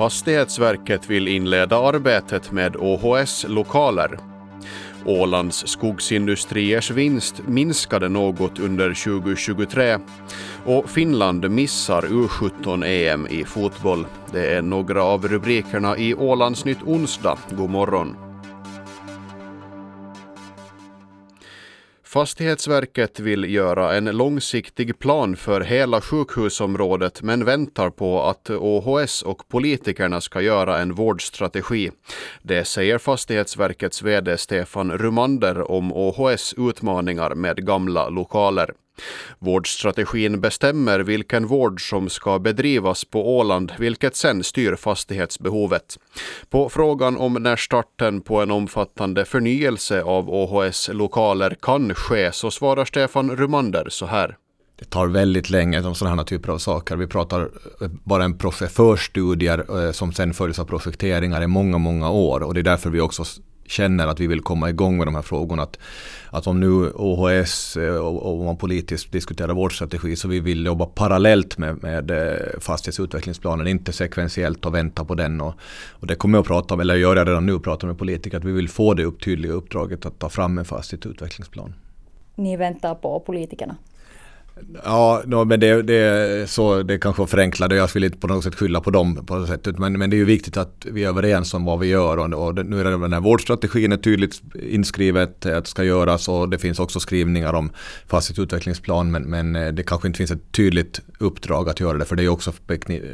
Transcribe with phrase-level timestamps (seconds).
[0.00, 4.18] Fastighetsverket vill inleda arbetet med OHS lokaler.
[5.04, 9.98] Ålands skogsindustriers vinst minskade något under 2023
[10.64, 14.06] och Finland missar U17-EM i fotboll.
[14.32, 17.38] Det är några av rubrikerna i Ålandsnytt onsdag.
[17.50, 18.29] God morgon.
[22.12, 29.48] Fastighetsverket vill göra en långsiktig plan för hela sjukhusområdet men väntar på att OHS och
[29.48, 31.90] politikerna ska göra en vårdstrategi.
[32.42, 38.72] Det säger Fastighetsverkets VD Stefan Rumander om OHS utmaningar med gamla lokaler.
[39.38, 45.98] Vårdstrategin bestämmer vilken vård som ska bedrivas på Åland, vilket sen styr fastighetsbehovet.
[46.50, 52.50] På frågan om när starten på en omfattande förnyelse av OHS lokaler kan ske så
[52.50, 54.36] svarar Stefan Rumander så här.
[54.78, 56.96] Det tar väldigt länge om sådana här typer av saker.
[56.96, 57.40] Vi pratar
[57.80, 58.38] eh, bara en
[58.68, 62.90] förstudier eh, som sen följs av projekteringar i många, många år och det är därför
[62.90, 63.24] vi också
[63.70, 65.62] känner att vi vill komma igång med de här frågorna.
[65.62, 65.78] Att,
[66.30, 70.66] att om nu OHS eh, och, om man politiskt diskuterar vår strategi så vi vill
[70.66, 75.40] jobba parallellt med, med eh, fastighetsutvecklingsplanen, inte sekventiellt och vänta på den.
[75.40, 75.54] Och,
[75.90, 78.36] och det kommer jag att prata om, eller gör jag redan nu, prata med politiker,
[78.38, 81.74] att vi vill få det upp tydliga uppdraget att ta fram en fastighetsutvecklingsplan.
[82.34, 83.76] Ni väntar på politikerna?
[84.84, 87.76] Ja, no, men det, det, så, det kanske var förenklade.
[87.76, 89.78] Jag vill inte på något sätt skylla på dem på något sätt.
[89.78, 92.16] Men, men det är ju viktigt att vi är överens om vad vi gör.
[92.16, 96.28] Och, och nu är det den här vårdstrategin är tydligt inskrivet att det ska göras
[96.28, 97.70] och det finns också skrivningar om
[98.06, 99.10] fastighetsutvecklingsplan.
[99.10, 102.04] Men, men eh, det kanske inte finns ett tydligt uppdrag att göra det.
[102.04, 102.52] För det är också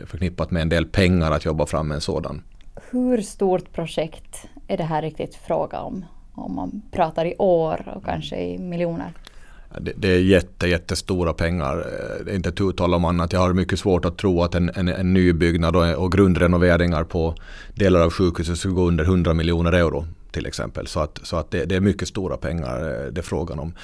[0.07, 2.43] förknippat med en del pengar att jobba fram en sådan.
[2.91, 6.05] Hur stort projekt är det här riktigt fråga om?
[6.35, 9.13] Om man pratar i år och kanske i miljoner?
[9.81, 11.87] Det, det, är jätte, jättestora pengar.
[12.25, 13.33] Det är inte tu tal om annat.
[13.33, 17.35] Jag har mycket svårt att tro att en, en, en nybyggnad och, och grundrenoveringar på
[17.75, 20.87] delar av sjukhuset skulle gå under 100 miljoner euro till exempel.
[20.87, 23.75] Så att, så att det, det är mycket stora pengar eh, det är frågan om.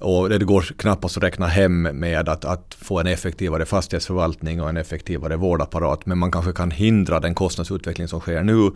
[0.00, 4.68] Och det går knappast att räkna hem med att, att, få en effektivare fastighetsförvaltning och
[4.68, 6.06] en effektivare vårdapparat.
[6.06, 8.70] Men man kanske kan hindra den kostnadsutveckling som sker nu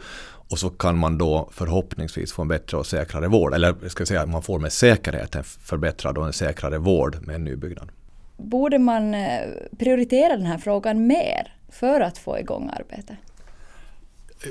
[0.49, 3.54] och så kan man då förhoppningsvis få en bättre och säkrare vård.
[3.54, 7.37] Eller ska jag säga, man får med säkerhet en förbättrad och en säkrare vård med
[7.37, 7.88] en nybyggnad.
[8.37, 9.41] Borde man eh,
[9.78, 13.16] prioritera den här frågan mer för att få igång arbetet?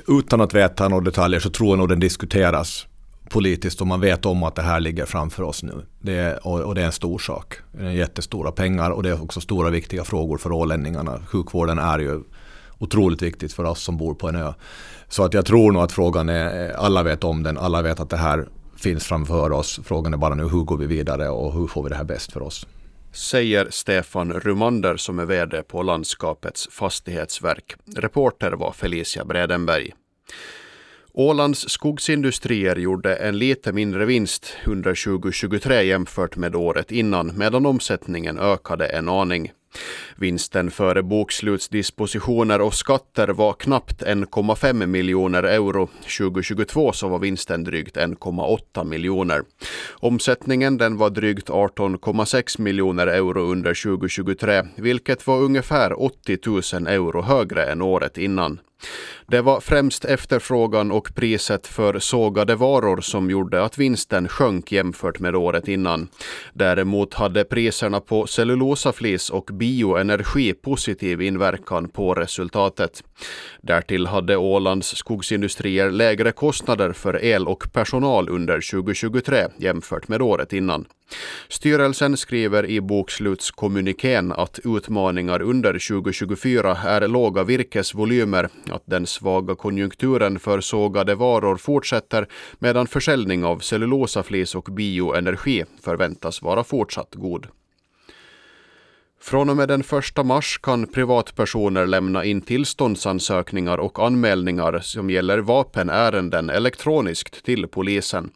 [0.08, 2.88] Utan att veta några detaljer så tror jag nog den diskuteras
[3.30, 5.86] politiskt och man vet om att det här ligger framför oss nu.
[6.00, 7.56] Det är, och, och, det är en stor sak.
[7.72, 11.22] Det är jättestora pengar och det är också stora viktiga frågor för ålänningarna.
[11.28, 12.22] Sjukvården är ju
[12.78, 14.54] otroligt viktigt för oss som bor på en ö.
[15.10, 18.10] Så att jag tror nog att frågan är, alla vet om den, alla vet att
[18.10, 18.48] det här
[18.78, 19.80] finns framför oss.
[19.84, 22.32] Frågan är bara nu hur går vi vidare och hur får vi det här bäst
[22.32, 22.68] för oss.
[23.16, 27.76] Säger Stefan Rumander som är VD på landskapets fastighetsverk.
[27.96, 29.94] Reporter var Felicia Bredenberg.
[31.14, 38.40] Ålands skogsindustrier gjorde en lite mindre vinst under 2023 jämfört med året innan medan omsättningen
[38.40, 39.52] ökade en aning.
[40.18, 45.90] Vinsten före bokslutsdispositioner och skatter var knappt 1,5 miljoner euro.
[46.18, 49.44] 2022 så var vinsten drygt 1,8 miljoner.
[49.92, 56.38] Omsättningen den var drygt 18,6 miljoner euro under 2023, vilket var ungefär 80
[56.74, 58.60] 000 euro högre än året innan.
[59.28, 65.20] Det var främst efterfrågan och priset för sågade varor som gjorde att vinsten sjönk jämfört
[65.20, 66.08] med året innan.
[66.54, 73.04] Däremot hade priserna på cellulosaflis och bioenergi energipositiv inverkan på resultatet.
[73.62, 80.54] Därtill hade Ålands skogsindustrier lägre kostnader för el och personal under 2023 jämfört med året
[80.54, 80.86] innan.
[81.50, 90.40] Styrelsen skriver i bokslutskommunikén att utmaningar under 2024 är låga virkesvolymer, att den svaga konjunkturen
[90.40, 92.28] för sågade varor fortsätter
[92.60, 97.48] medan försäljning av cellulosaflis och bioenergi förväntas vara fortsatt god.
[99.22, 99.82] Från och med den
[100.18, 108.30] 1 mars kan privatpersoner lämna in tillståndsansökningar och anmälningar som gäller vapenärenden elektroniskt till polisen.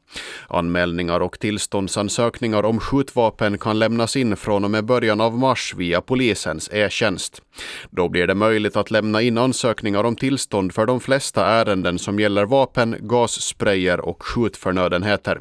[0.47, 6.01] Anmälningar och tillståndsansökningar om skjutvapen kan lämnas in från och med början av mars via
[6.01, 7.41] polisens e-tjänst.
[7.89, 12.19] Då blir det möjligt att lämna in ansökningar om tillstånd för de flesta ärenden som
[12.19, 15.39] gäller vapen, gassprayer och skjutförnödenheter.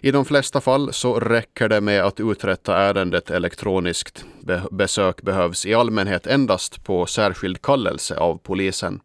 [0.00, 4.24] I de flesta fall så räcker det med att uträtta ärendet elektroniskt.
[4.70, 9.00] besök behövs i allmänhet endast på särskild kallelse av polisen.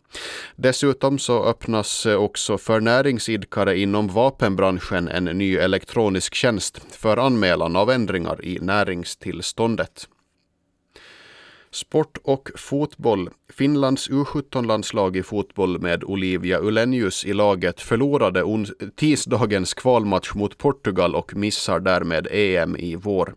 [0.56, 7.92] Dessutom så öppnas också för näringsidkare inom vapenbranschen en ny elektronisk tjänst för anmälan av
[7.92, 10.08] ändringar i näringstillståndet.
[11.78, 13.30] Sport och fotboll.
[13.50, 18.44] Finlands U17-landslag i fotboll med Olivia Ulenius i laget förlorade
[18.96, 23.34] tisdagens kvalmatch mot Portugal och missar därmed EM i vår.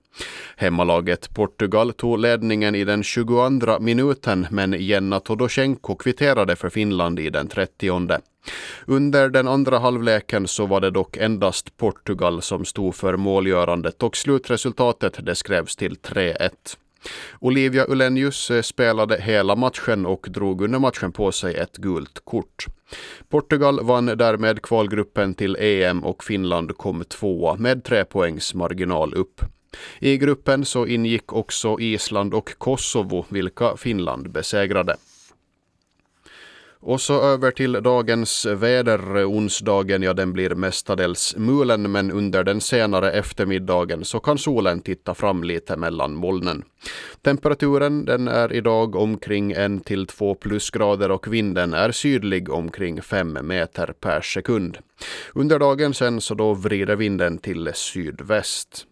[0.57, 7.31] Hemmalaget Portugal tog ledningen i den 22 minuten men Jenna Todosjenko kvitterade för Finland i
[7.31, 8.19] den 30.
[8.87, 14.17] Under den andra halvleken så var det dock endast Portugal som stod för målgörandet och
[14.17, 16.51] slutresultatet det skrevs till 3-1.
[17.41, 22.67] Olivia Ulenius eh, spelade hela matchen och drog under matchen på sig ett gult kort.
[23.29, 29.41] Portugal vann därmed kvalgruppen till EM och Finland kom tvåa med tre poängs marginal upp.
[29.99, 34.97] I gruppen så ingick också Island och Kosovo, vilka Finland besegrade.
[36.83, 39.25] Och så över till dagens väder.
[39.27, 45.15] Onsdagen, ja den blir mestadels mulen men under den senare eftermiddagen så kan solen titta
[45.15, 46.65] fram lite mellan molnen.
[47.23, 53.39] Temperaturen den är idag omkring 1 till 2 plusgrader och vinden är sydlig omkring 5
[53.43, 54.79] meter per sekund.
[55.35, 58.87] Under dagen sen så då vrider vinden till sydväst.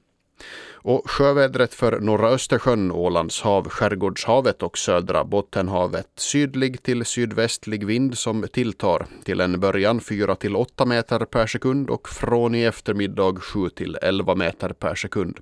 [0.83, 6.09] Och sjövädret för norra Östersjön, Ålands hav, Skärgårdshavet och södra Bottenhavet.
[6.17, 9.07] Sydlig till sydvästlig vind som tilltar.
[9.25, 13.99] Till en början 4 till 8 meter per sekund och från i eftermiddag 7 till
[14.03, 15.39] 11 meter per sekund.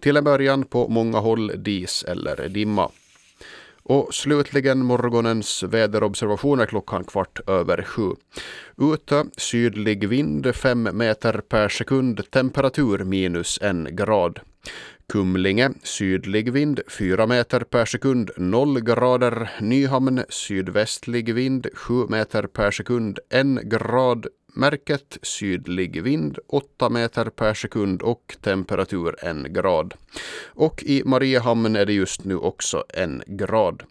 [0.00, 2.90] Till en början på många håll dis eller dimma.
[3.82, 8.10] Och slutligen morgonens väderobservationer klockan kvart över sju.
[8.76, 14.40] Ute sydlig vind 5 meter per sekund, temperatur minus en grad.
[15.12, 19.50] Kumlinge sydlig vind 4 meter per sekund 0 grader.
[19.60, 24.26] Nyhamn sydvästlig vind 7 meter per sekund 1 grad.
[24.54, 29.94] Märket sydlig vind 8 meter per sekund och temperatur 1 grad.
[30.46, 33.82] Och i Mariehamn är det just nu också 1 grad.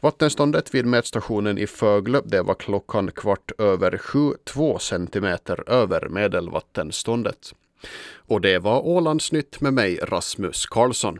[0.00, 7.52] Vattenståndet vid mätstationen i Föglö det var klockan kvart över sju, två centimeter över medelvattenståndet.
[8.28, 11.18] Och det var Ålandsnytt med mig, Rasmus Karlsson.